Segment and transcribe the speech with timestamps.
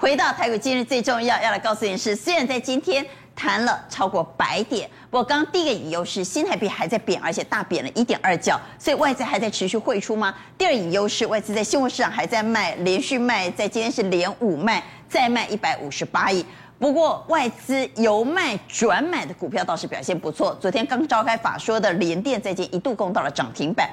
[0.00, 3.04] 回到台股今日最重要要来告诉你是，虽然在今天
[3.36, 10.34] 谈了超过百点，不过刚刚第一个隐忧是新台币还在贬，而且大贬了一点二角，所以外资还在持续汇出吗？
[10.56, 16.42] 第二隐忧是外资在现货市场还在卖，连续卖，在今天是连五卖，再卖一百五十八亿。
[16.78, 23.86] 不过外资由卖转买的股票倒是表现不错，昨天刚召开法说的联电在今一度攻到了涨停板。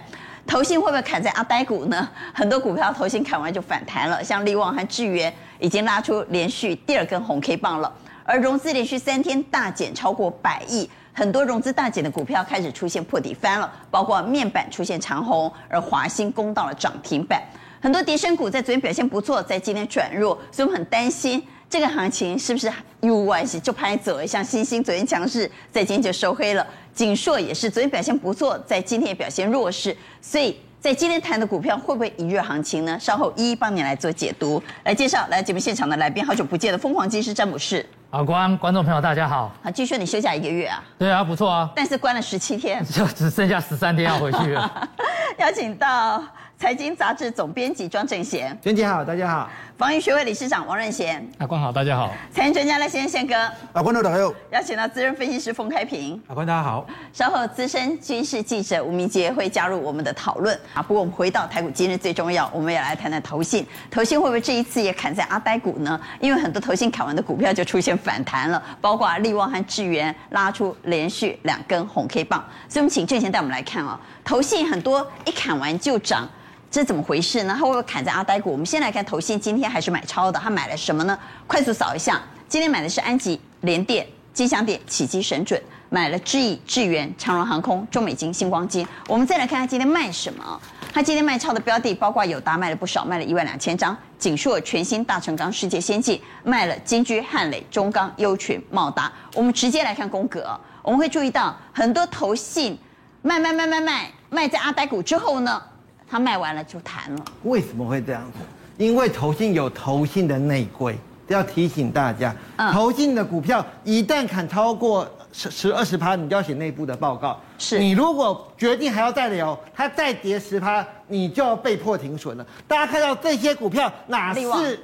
[0.47, 2.09] 投信会不会砍在阿呆股呢？
[2.33, 7.93] 很多股票投信砍完就反弹了，像力旺和智原已经拉出连续第二根红 K 棒了。
[8.23, 17.41] 而融资连续三天大减超过百亿，很多融资大减的股票开始出现破底翻了，包括面板出现长红，而华兴攻到了涨停板。
[17.81, 22.71] 很多跌深股在昨天表现不错，在今天转弱，所以我们很担心这个行情是不是
[23.01, 24.25] 有关系就拍走了？
[24.25, 26.65] 像欣兴昨天强势，在今天就收黑了。
[26.93, 32.97] 锦硕也是昨天表现不错，在今天也表现弱势，所以在今天谈的股票会不会一日行情呢？
[32.99, 37.85] 稍后一一帮你来做解读，来介绍来节目现场的来宾，好久不见的疯狂金师詹姆士。
[38.09, 39.53] 好，观观众朋友大家好。
[39.61, 40.81] 好，据说你休假一个月啊？
[40.97, 41.69] 对啊，不错啊。
[41.75, 44.89] 但是关了十七天， 就只剩下十三天要回去了。
[45.37, 46.23] 邀请到
[46.59, 48.57] 财经杂志总编辑庄正贤。
[48.59, 49.47] 娟姐好，大家好。
[49.77, 52.11] 防疫学会理事长王任贤，阿关好，大家好。
[52.33, 53.35] 财经专家赖先生宪哥，
[53.73, 54.33] 阿关大家好。
[54.49, 56.83] 邀请到资深分析师冯开平，阿关大家好。
[57.13, 60.81] 稍后资深军事记者吴明杰会加入我们的讨论啊。
[60.81, 66.01] 不过我们回到台股今日最重要，我们也来谈谈投信，投信会不会这一次也砍在阿呆股呢？
[66.19, 76.27] 因为很多投信砍完的股票就出现反弹了，包括力旺和智源拉出连续两根红 K 棒，所以我们请正贤带我们来看啊、哦，投信很多一砍完就涨。
[76.69, 77.55] 这怎么回事呢？
[77.57, 78.51] 他会不会砍在阿呆股？
[78.51, 80.39] 我们先来看投信，今天还是买超的。
[80.39, 81.17] 他买了什么呢？
[81.47, 85.59] 快速扫一下，今天买的是安吉、联电、金像电、启基、神准，
[85.89, 88.85] 买了智易、智源、长荣航空、中美金、新光金。
[89.07, 90.61] 我们再来看他今天卖什么？
[90.93, 99.11] 他今天卖超的标的包括友达卖了不少，卖了一万两千张；景硕、全新、大成钢、世界先进卖了金居、汉磊、中钢、优群、茂达。
[99.33, 102.77] 我们直接来看宫格，我们会注意到很多投信
[103.21, 105.61] 卖卖卖卖卖卖在阿呆股之后呢？
[106.09, 108.39] 他卖完了就弹了，为什么会这样子？
[108.77, 110.95] 因为投信有投信的内规，
[111.27, 112.35] 要提醒大家，
[112.71, 117.39] 投信的股票一旦砍超过十十二十趴，你就要写内部的报告。
[117.57, 122.45] 是你如果决定还要再留，它再跌十趴，你就要被迫停损了。
[122.67, 124.79] 大家看到这些股票哪是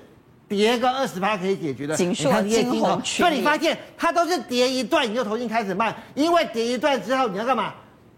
[0.48, 1.96] 跌个二十趴可以解决的？
[1.96, 7.74] 景硕、金鸿，所以你发现它都是跌一段你就投信开始卖，因为跌一段之后你要干嘛？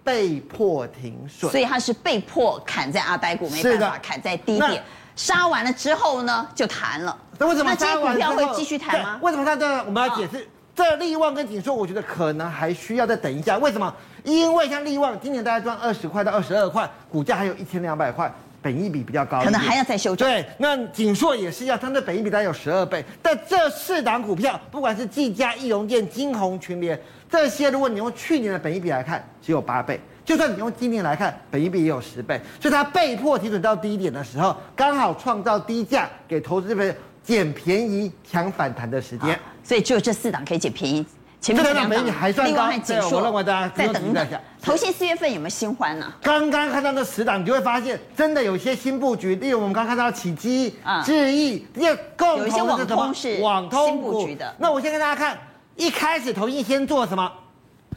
[0.06, 4.82] 被迫停损，所以他是被迫砍在阿呆股，没办法砍在低点。
[5.16, 7.18] 杀完了之后呢，就弹了。
[7.40, 9.20] 那为什么杀完股票会继续弹吗？
[9.22, 9.66] 为什么他这？
[9.86, 13.58] 我们要解释，哦、这利旺跟锦硕，我觉得可能还需要再等一下。
[13.58, 13.92] 为什么？
[14.24, 18.32] 因为像利旺今年大概赚二十块到二十二块，股价还有一千两百块，
[18.66, 20.28] 本益比比较高，可能还要再修正。
[20.28, 23.06] 对，那景硕也是一样，它的本益比大概有十二倍。
[23.22, 27.00] 但这四档股票，不管是技嘉、义隆电、金鸿、群联。
[27.30, 32.42] 这些，如果你用去年的本益比来看，只有八倍；就算你用今年来看，本益比也有十倍。
[32.60, 39.40] 所以它被迫提准到低点的时候，刚好创造低价给投资者捡便宜、抢反弹的时间。
[39.64, 41.06] 所以只有这四档可以捡便宜。
[41.42, 42.70] 前面两档本益比还算高。
[42.86, 44.40] 对，我认为大家再等等一下。
[44.62, 46.12] 投信四月份有没有新欢呢？
[46.22, 49.36] 刚刚看到那十档，你就会发现真的有些新布局。
[49.36, 52.78] 例如我们刚看到启基、智易，这些共同的是什么？
[52.78, 54.56] 有一些网通是网通新布局的。
[54.60, 55.38] 那我先跟大家看。
[55.78, 57.30] 一开始投信先做什么？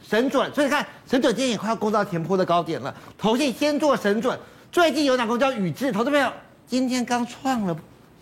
[0.05, 2.93] 神准，所以看神准今天也快要攻到前坡的高点了。
[3.17, 4.37] 投信先做神准，
[4.69, 6.29] 最近有两个叫宇智，投资朋友
[6.67, 7.73] 今天刚创了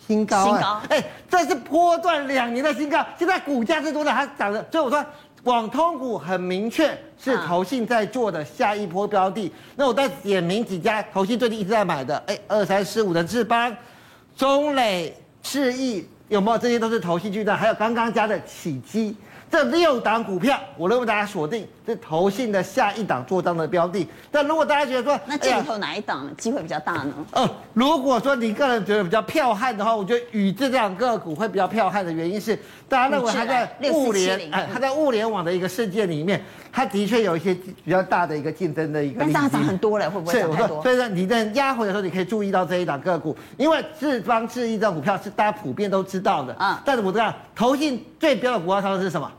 [0.08, 3.06] 新高，新高，哎，这是波段两年的新高。
[3.20, 4.12] 现在股价是多少？
[4.12, 5.06] 它涨的，所以我说
[5.44, 9.52] 网通股很明确是投信在做的下一波标的。
[9.76, 13.76] 那我再点名几家投信最近一直在买的，哎，二三四五的智邦、
[14.36, 15.14] 中磊、
[15.44, 16.58] 智毅有没有？
[16.58, 19.16] 这些都是投信巨蛋，还有刚刚加的启基。
[19.50, 24.08] 这六档股票，我认为大家锁定是投信的下一档做账的标的。
[24.30, 27.14] 但如果大家觉得说，那这里头哪一档机会比较大呢？
[27.32, 32.58] 哦、呃，如果说你个人觉得比较彪悍的话，我觉得宇智这两个股会比较彪悍的原因是，
[32.90, 39.24] 大家认为它在物联，哎，它在物联网的一个世界里面，它的确有一些比较大的一个竞争的一个。
[39.24, 40.84] 那这样涨很多了，会不会涨太多？
[40.84, 46.82] 所以说你在压回的时候，你可以注意到这一档个股，因为智邦智易这股票是大家普遍都知道的啊。
[46.86, 49.32] 但是我知道投信最标的股票它是什么？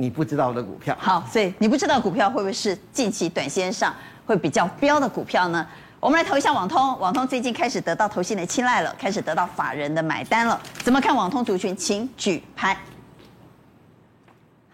[0.00, 3.94] 你不知道的股票，好，所以你不知道股票会不会是近期短线上
[4.24, 5.66] 会比较飙的股票呢？
[6.00, 10.58] 我们来投一下网通，网通最近开始得到投信的青睐了，开始得到法人的买单了。
[10.82, 11.76] 怎么看网通族群？
[11.76, 12.74] 请举牌。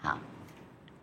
[0.01, 0.17] 好，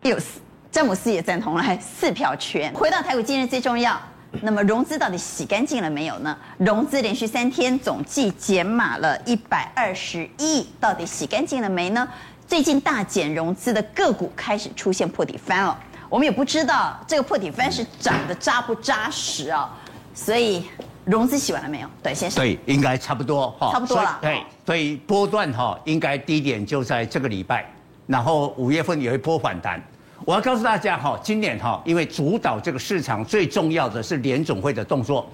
[0.01, 0.39] 有四，
[0.71, 2.73] 詹姆斯也赞同了，四票全。
[2.73, 4.01] 回到台股，今日最重要，
[4.41, 6.35] 那么融资到底洗干净了没有呢？
[6.57, 12.07] 融资连续三天总计减码了一百二十亿，到底洗干净了没呢？
[12.47, 15.77] 最近大减融资的个股开始出现破底翻了，
[16.07, 19.75] 我们也不知道这个破底翻是涨得扎不扎实啊，
[20.13, 20.63] 所以
[21.05, 21.89] 融资洗完了没有？
[22.03, 22.43] 对，先生。
[22.43, 24.19] 对，应该差不多哈，差不多了。
[24.21, 27.65] 对，所以波段哈，应该低点就在这个礼拜，
[28.05, 29.81] 然后五月份有一波反弹。
[30.23, 35.27] 我要告诉大家哈，今年哈，因为主导这个市场最重要的是联总会的动作，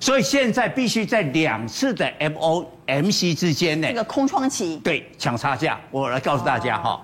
[0.00, 5.78] 所以现在必须在两次的 MOMC 之间呢，这个空窗期，对，抢差价。
[5.90, 7.00] 我来告诉大家哈，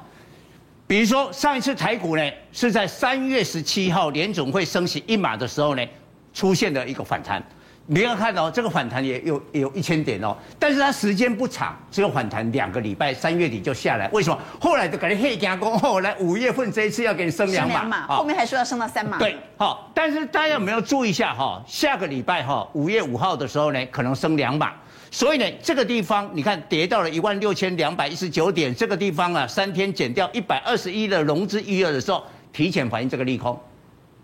[0.87, 2.23] 比如说上一次台股呢
[2.53, 5.87] 是在三月十七号联总会升息一码的时候呢，
[6.33, 7.43] 出现了一个反弹。
[7.89, 14.09] 你要看哦，这个反弹也有也有一千点哦，但是它时间不长，只有反弹两个礼拜，三月底就下来。
[14.09, 14.37] 为什么？
[14.61, 19.19] 后来就感觉黑加工，后来五月份这一次要给你升两码，升两码，后面还说要升到三码。
[19.19, 21.63] 对，好，但是大家有没有注意一下哈？
[21.65, 24.73] 下个礼拜哈，五月五号的时候呢，可能升两码。
[25.13, 33.57] 所以呢，这个地方你看跌到了一万六千两百一十九点，这个地方啊，三天减掉一百二十一的融资余额的时候，提前反映这个利空，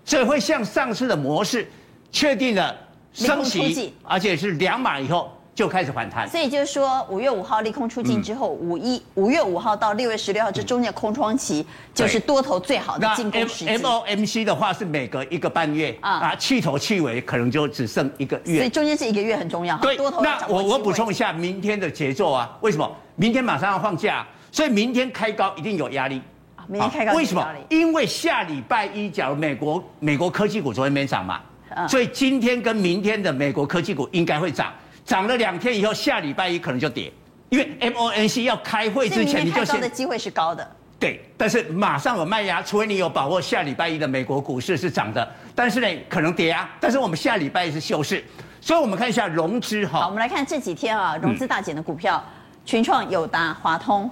[0.04, 1.70] 所以会像上次的模式，
[2.10, 2.74] 确定了。
[3.12, 11.64] 升息，而且是两码以后就开始反弹，所以就是说五月五号利空出尽之后，五一五月五号到六月十六号这中间空窗期，
[11.94, 13.68] 就是多头最好的进攻时机。
[13.68, 19.76] M O M C 的话是每隔一个半月啊，去头去尾可能就只剩一个月，所以中间这一个月很重要。
[19.78, 22.90] 对，那我我补充一下明天的节奏啊，为什么？
[23.16, 26.22] 明天马上要放假，所以明天开高一定有压力。
[26.66, 27.46] 明天开高为什么？
[27.68, 31.42] 因为下礼拜一，假如美国美国科技股昨天没涨嘛。
[31.88, 34.72] 所以今天跟明天的美国科技股应该会涨，
[35.04, 37.12] 涨了两天以后，下礼拜一可能就跌，
[37.48, 39.80] 因为 MONC 要开会之前你就先。
[39.80, 40.68] 的机会是高的。
[40.98, 46.70] 对，但是马上有卖压，除非你有把握下礼拜一的美国股市是涨的，但是呢可能跌啊。
[46.78, 48.24] 但是我们下礼拜一是休市，
[48.60, 50.00] 所以我们看一下融资哈。
[50.00, 52.32] 好，我们来看这几天啊，融资大减的股票，嗯、
[52.64, 54.08] 群创、友达、华通、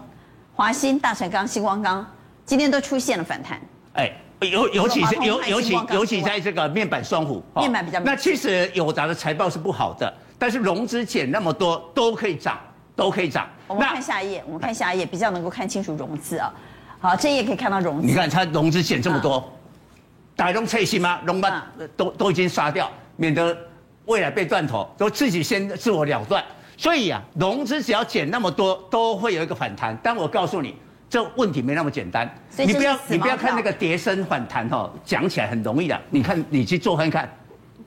[0.53, 2.05] 华新、大成钢、新光钢，
[2.45, 3.61] 今天都出现了反弹。
[3.95, 4.11] 哎。
[4.49, 8.01] 尤尤其是尤尤其尤其在这个面板双虎，面板比较。
[8.01, 12.59] 那其实友达的财报是不好的，但是融资减那么多都可以涨，
[12.97, 13.47] 都可以涨。
[13.67, 16.51] 我们看下一页，我们看下一页比较能够看清楚融资啊。
[17.01, 18.07] 好，这一页可以看到融资。
[18.07, 19.47] 你看它融资减这么多，
[20.35, 21.21] 打融脆心吗？
[21.27, 21.63] 融班
[21.95, 23.55] 都都已经杀掉，免得
[24.07, 26.43] 未来被断头，都自己先自我了断。
[26.79, 29.95] 所以啊，融资只要减那么多，都会有一个反弹。
[30.03, 30.75] 但我告诉你。
[31.11, 36.01] 这问题没那么简单，你不要你不要看那个跌升反弹哈，讲起来很容易的。
[36.09, 37.29] 你看你去做看看，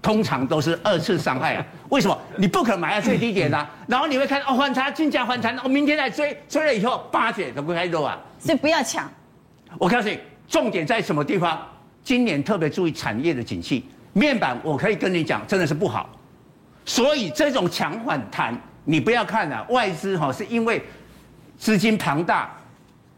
[0.01, 1.65] 通常都是二次伤害啊。
[1.87, 2.19] 为什么？
[2.35, 3.69] 你不可能买在最低点呐、啊。
[3.87, 8.19] 然后你会看哦，反弹金价反弹，我明天来追，追了以后八点都不开肉啊。
[8.39, 9.09] 所以不要抢。
[9.79, 11.65] 我告诉你，重点在什么地方？
[12.03, 16.09] 今年特别注意产业的景气，面板我可以跟你讲，真的是不好。
[16.83, 18.53] 所以这种强反弹，
[18.83, 20.83] 你不要看啊，外资哈是因为
[21.57, 22.53] 资金庞大。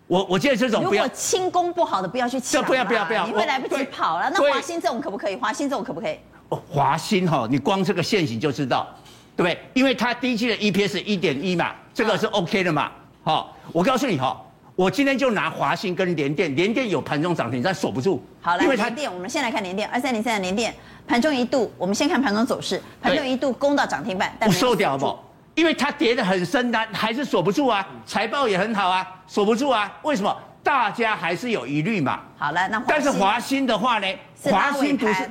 [0.07, 4.30] 我我建议这种不要，如果轻功不好的不要去抢，不要不要不要，你会来不及跑了。
[4.30, 5.36] 那华新这种可不可以？
[5.36, 6.18] 华新这种可不可以？
[6.50, 8.88] 华新哈，你光这个线型就知道，
[9.36, 9.60] 对不对？
[9.74, 12.92] 因为它第一季的 EPS 一点一嘛，这个是 OK 的嘛。
[13.24, 14.40] 好，我告诉你哈，
[14.75, 18.24] 我今天就拿华新跟联电，联电有盘中涨停，但锁不住。
[18.42, 20.71] 好，来联电，我们先来看联电，二三零三的联电，
[21.07, 25.18] 盘中一度，我们先看盘中走势，盘中一度攻到涨停板，但收掉不？
[25.56, 29.92] 因为它跌得很深，它还是锁不住啊，财报也很好啊，锁不住啊。
[30.04, 30.38] 为什么？
[30.62, 32.19] 大家还是有疑虑嘛。
[32.38, 34.07] 好了，那但是华兴的话呢？
[34.44, 35.30] 华兴不是，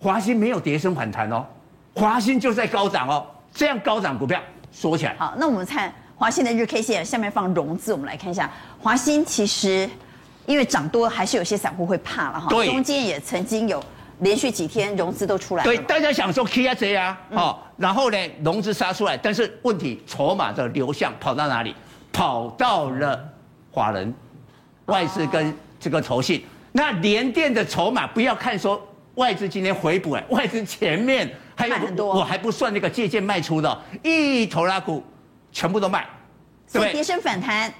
[0.00, 1.46] 华兴没有跌升反弹哦，
[1.94, 3.26] 华兴就在高涨哦。
[3.54, 4.40] 这样高涨股票
[4.70, 5.14] 锁起来。
[5.18, 8.50] 好，那我们看华兴的日 K 线，下面放融资，我们来看一下
[8.80, 9.22] 华兴。
[9.24, 9.88] 其实
[10.46, 12.46] 因为涨多，还是有些散户会怕了哈。
[12.48, 12.66] 对。
[12.66, 13.82] 中间也曾经有。
[14.22, 21.74] 连续几天融资都出来了，对，大家想说 K 啊这啊，哦，然后呢融资杀出来，但是问题筹码的流向跑到哪里？
[22.12, 23.18] 跑到了
[23.70, 24.14] 华人、
[24.86, 26.44] 外资跟这个投信。
[26.72, 28.80] 那联电的筹码不要看说
[29.16, 35.02] 外资今天回补哎，外资前面还有很多，我还不算那个借鉴卖出的，一头拉股
[35.50, 36.06] 全部都卖，
[36.66, 37.72] 所以跌升反弹，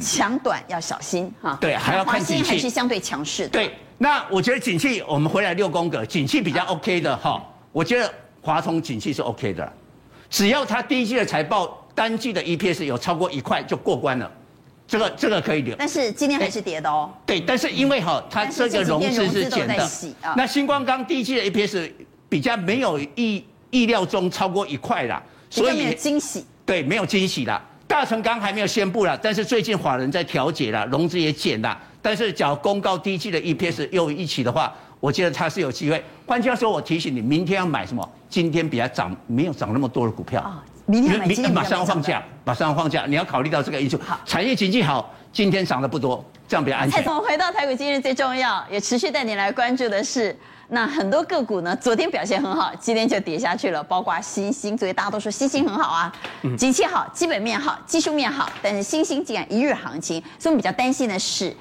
[0.00, 1.58] 强短要小心哈。
[1.60, 3.50] 对，还要看景气，还是相对强势的。
[3.50, 3.74] 对。
[4.02, 7.38] 那我觉得景气，我们回来六宫格，景气比较 OK 的哈。
[7.70, 9.70] 我觉得华通景气是 OK 的，
[10.30, 14.32] 只要它第一季的财报单季的 EPS 有超过一块就过关了，
[14.88, 15.76] 这个这个可以留。
[15.76, 17.10] 但是今天还是跌的哦。
[17.26, 19.86] 对，但是因为哈，它这个融资是减的。
[20.34, 21.92] 那星光钢第一季的 EPS
[22.26, 26.46] 比较没有意意料中超过一块啦，所以没有惊喜。
[26.64, 27.62] 对，没有惊喜啦。
[27.86, 31.78] 大成钢还没有宣布啦，但是最近法人在调节啦，融资也减了。
[32.02, 36.02] 但是，假如公告第一季的 EPS 又一起的话，我觉得它是有机会。
[36.26, 38.08] 换句话说，我提醒你，明天要买什么？
[38.28, 40.40] 今天比较涨，没有涨那么多的股票。
[40.42, 43.98] 哦，明天买今天马上要放假，马上要放假，你要考虑到这个因素。
[43.98, 46.98] 好，产业经济好，今天涨得不多，这样比较安全。
[46.98, 50.34] 蔡总，回到台股今日最重要，也持续带你来关注的是，
[50.68, 56.12] 那很多个股呢，昨天表现很好，今天就跌下去了，包括新兴，所以大家都说新兴很好啊，
[56.56, 61.54] 景气好，基本面好，技术面好，但是新兴竟然一日行情，所以我们比较担心的是。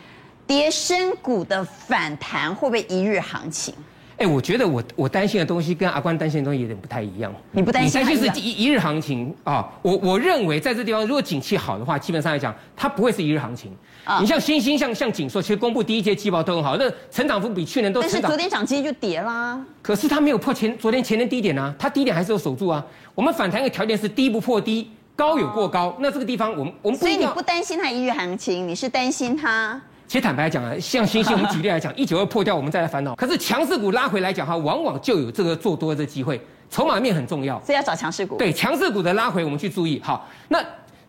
[0.50, 3.72] 跌深股的反弹会不会一日行情？
[4.18, 7.32] 哎，我觉得我我担心的东西跟阿关担心的东西有点不太一样。
[7.51, 8.01] 你不担心？
[8.01, 9.70] 你担心是一一日行情啊？
[9.84, 13.72] 我我认为在这地方，如果景气好的话，基本上来讲，它不会是一日行情。
[14.03, 18.22] 啊，你像新兴，像像景硕，其实公布第一季季报都很好，那成长幅比去年都成长。
[18.24, 19.63] 但是昨天涨今天就跌啦。
[19.84, 22.84] 可是它没有破前昨天前天低点啊，它低点还是有守住啊。
[23.13, 25.96] 我们反弹的条件是低不破低，高有过高。
[26.00, 29.79] 那这个地方我们我们所以你不担心它一日行情，你是担心它？
[30.09, 33.13] 其实坦白讲啊，像星星，我们举例来讲， 一九二破掉，我们再来烦恼。
[33.13, 38.35] 可是强势股拉回来讲哈，往往就有这个做多的机会，筹码面很重要，所以要找强势股。
[38.35, 40.01] 对，强势股的拉回，我们去注意。
[40.03, 40.59] 好，那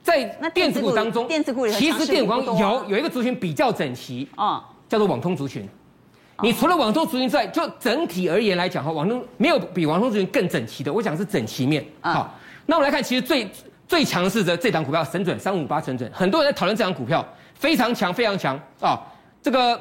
[0.03, 5.67] 在电子股当中，电子股里其实电光有有一个族群比较整齐，啊，叫做网通族群。
[6.43, 10.93] 你除了网通族群之外，就整体而言来讲哈，网通没有比网通族群更整齐的。
[10.93, 11.83] 我讲是整齐面。
[12.03, 13.51] 好，那我们来看，其实最
[13.89, 17.27] 最强势的这档股票，神准三五八神准，很多人在讨论这档股票。
[17.61, 18.99] 非常强，非常强啊！
[19.43, 19.79] 这个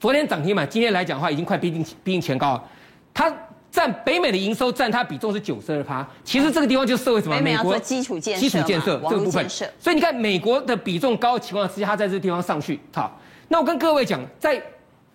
[0.00, 2.64] 昨天涨停板，今天来讲的话，已经快逼近逼近前高了。
[3.12, 3.30] 它
[3.70, 6.06] 占北美的营收占它比重是九十二趴。
[6.24, 7.38] 其实这个地方就是社会什么？
[7.42, 9.46] 美国基础建设、基础建设这个部分。
[9.78, 12.80] 所以你看，美国的比重高的情况之下，它在这个地方上去。
[12.94, 13.14] 好，
[13.48, 14.58] 那我跟各位讲，在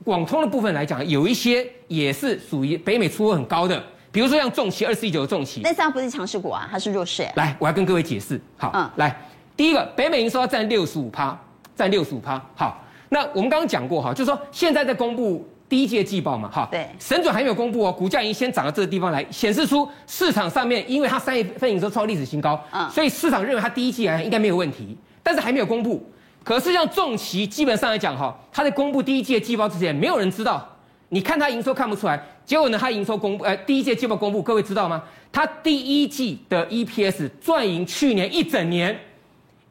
[0.03, 5.61] 网通的部分来讲，有一些也是属于北美出货很高的，比如说像重骑二四一九的重骑。
[5.63, 7.27] 但是它不是强势股啊，它是弱势。
[7.35, 8.39] 来，我要跟各位解释。
[8.55, 9.19] 好，嗯，来，
[9.57, 11.35] 第一个，北美营收要占六十五趴。
[11.75, 26.03] 占六十五趴，好，那我们刚刚讲过哈，就是说现在在公布第一季季报嘛，哈，对，神准还没有公布哦，股价已经先涨到这个地方来，显示出市场上面，因为它三月份营收创历史新高，嗯，所以市场认为它第一季来应该没有问题，但是还没有公布。
[26.43, 30.63] 可是像重骑基本上来讲哈，它在公布第一季的季报之前，没有人知道，
[31.09, 35.03] 你看它营收看不出来，结果呢，它营收公布，呃，第一季季报公布，各位知道吗？
[35.31, 38.95] 它第一季的 EPS 赚赢去年一整年，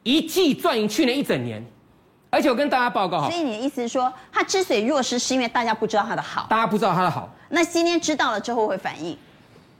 [0.03, 1.65] 一季赚赢去年一整年。
[2.35, 7.33] 而且我跟大家报告哈，所以你的意思是说，它之所以弱势，是因为大家不知道它的好，大家不知道它的好。
[7.47, 9.17] 那今天知道了之后会反应，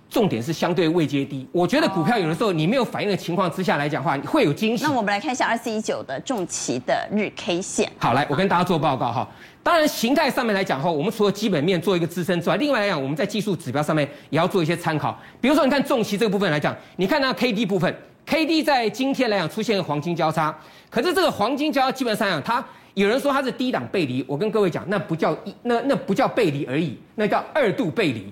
[0.10, 1.46] 重点是相对位阶低。
[1.52, 4.86] 我觉得股票有的时候你没有反应的情况之下来讲的话，会有惊喜。
[4.86, 7.92] 那我们来看一下二四一九的重骑的日 K 线。
[7.98, 9.28] 好，来我跟大家做报告哈。
[9.62, 15.20] 当然形态上面来讲哈，我们除了基本面做一个支撑之外，另外来讲我们在技术指标上面也要做一些参考。
[15.42, 17.94] 比如说你看重骑这个部分来讲，你看那 K D 部分
[18.26, 20.56] ，K D 在今天来讲出现黄金交叉，
[20.90, 22.64] 可是这个黄金交叉基本上讲它。
[22.96, 28.32] 有人说它是低档背离，我跟各位讲，那不叫一，那那不叫背离而已，那叫二度背离。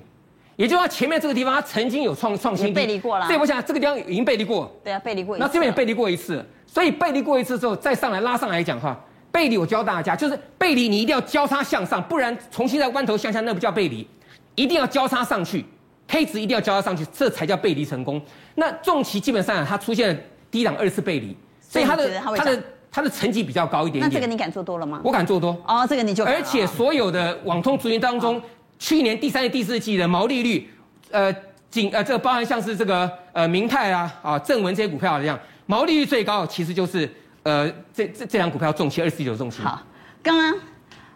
[0.55, 3.25] 也就是说，前面这个地方它曾经有创创新低，背离过了。
[3.25, 4.73] 所以我想这个地方已经背离过。
[4.81, 5.45] 对啊，背离过一次。
[5.45, 8.97] 那这边也背离过一次，所以背离过一次之后再上来拉上来讲哈，
[9.33, 14.07] 背离我教大家就是背离你一定要交叉向上，不然重新再弯头向下那不叫背离，
[14.55, 15.65] 一定要交叉上去
[16.13, 18.21] ，K 值一定要交叉上去，这才叫背离成功。
[18.53, 22.63] 那重期基本上它出现了低档二次背离，所以它的它的。
[22.95, 25.01] 它的成绩比较高一点点，那这个你敢做多了吗？
[25.03, 28.41] 我敢做多哦，这个你就而且所有的网通族群当中，哦、
[28.77, 30.69] 去年第三季、第四季的毛利率，
[31.09, 31.35] 呃，
[31.71, 39.63] 仅呃，这个包含像是这个呃明泰啊啊正文这些股票一样，毛利率最高其实就是呃这这这两股票重期二四九重期。
[39.63, 39.81] 好，
[40.21, 40.53] 刚刚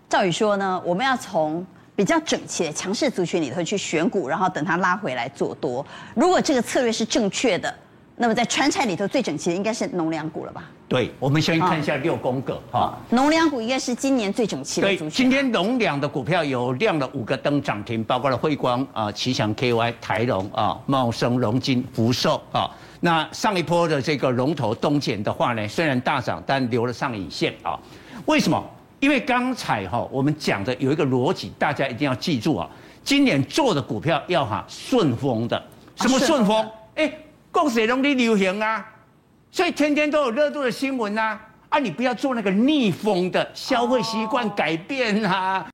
[0.10, 1.63] 赵宇说呢，我们要从
[1.98, 5.84] 比较整齐的强势族群里头去选股，然后等它拉回来做多。
[6.13, 7.74] 如果这个策略是正确的。
[8.20, 10.63] 那么在川菜里头最整齐的应该是农粮股了吧？
[10.88, 12.98] 对，我们先看一下六宫格哈。
[13.12, 14.88] 农粮股应该是今年最整齐的。
[14.88, 22.68] 对，今天农粮的股票有亮了五个灯涨停，包括了辉光啊、奇强 KY、台龙啊、茂生、荣金、福寿啊。
[23.00, 27.77] 那上一波的这个龙头东碱的话呢，虽然大涨，但留了上影线啊。
[28.25, 28.60] 为什么？
[29.00, 32.70] 因为刚才哈我们讲的有一个逻辑，大家一定要记住啊。
[33.04, 35.62] 今年做的股票要哈顺风的，
[35.96, 36.70] 什么顺风？
[36.96, 37.12] 哎。
[37.50, 38.86] 供水容易流行啊，
[39.50, 41.39] 所以天天都有热度的新闻呐，
[41.70, 45.66] 啊，你不要做那个逆风的消费习惯改变啊。